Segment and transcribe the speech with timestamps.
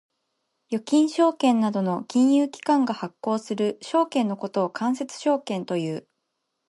[0.71, 6.07] 預金証券などの金融機関が発行する証券のことを間接証券という。